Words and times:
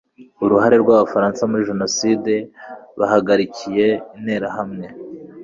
uruhare 0.43 0.75
rw'abafaransa 0.83 1.41
muri 1.51 1.67
jenoside 1.69 2.33
bahagarikiye 2.99 3.87
interahamwe 4.17 4.85